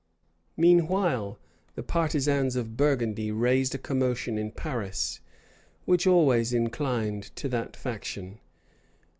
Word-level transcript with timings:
Meanwhile 0.57 1.37
the 1.75 1.83
partisans 1.83 2.55
of 2.55 2.75
Burgundy 2.75 3.31
raised 3.31 3.75
a 3.75 3.77
commotion 3.77 4.35
in 4.39 4.49
Paris, 4.49 5.19
which 5.85 6.07
always 6.07 6.53
inclined 6.53 7.25
to 7.35 7.47
that 7.49 7.75
faction. 7.77 8.39